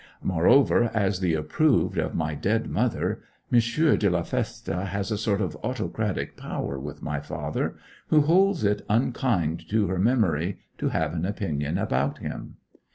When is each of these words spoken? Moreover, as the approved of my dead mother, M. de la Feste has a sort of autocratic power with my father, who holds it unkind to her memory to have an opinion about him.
Moreover, 0.23 0.89
as 0.95 1.19
the 1.19 1.35
approved 1.35 1.99
of 1.99 2.15
my 2.15 2.33
dead 2.33 2.67
mother, 2.67 3.21
M. 3.53 3.59
de 3.59 4.09
la 4.09 4.23
Feste 4.23 4.65
has 4.65 5.11
a 5.11 5.17
sort 5.19 5.41
of 5.41 5.55
autocratic 5.57 6.35
power 6.35 6.79
with 6.79 7.03
my 7.03 7.19
father, 7.19 7.75
who 8.07 8.21
holds 8.21 8.63
it 8.63 8.81
unkind 8.89 9.69
to 9.69 9.85
her 9.89 9.99
memory 9.99 10.57
to 10.79 10.89
have 10.89 11.13
an 11.13 11.27
opinion 11.27 11.77
about 11.77 12.17
him. 12.17 12.55